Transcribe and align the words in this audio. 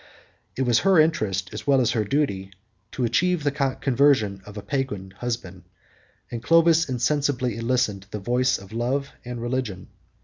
It 0.57 0.63
was 0.63 0.79
her 0.79 0.99
interest, 0.99 1.51
as 1.53 1.67
well 1.67 1.79
as 1.79 1.91
her 1.91 2.03
duty, 2.03 2.49
to 2.93 3.05
achieve 3.05 3.43
the 3.43 3.51
conversion 3.51 4.39
26 4.39 4.47
of 4.49 4.57
a 4.57 4.63
Pagan 4.65 5.11
husband; 5.11 5.63
and 6.31 6.41
Clovis 6.41 6.89
insensibly 6.89 7.59
listened 7.59 8.01
to 8.01 8.09
the 8.11 8.17
voice 8.17 8.57
of 8.57 8.73
love 8.73 9.11
and 9.23 9.39
religion. 9.39 9.89